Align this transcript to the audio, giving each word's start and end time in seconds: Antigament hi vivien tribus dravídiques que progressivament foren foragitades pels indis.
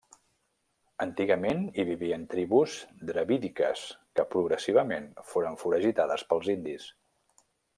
Antigament 1.03 1.59
hi 1.67 1.85
vivien 1.89 2.23
tribus 2.31 2.77
dravídiques 3.11 3.83
que 4.19 4.27
progressivament 4.35 5.07
foren 5.33 5.63
foragitades 5.65 6.25
pels 6.33 6.51
indis. 6.59 6.89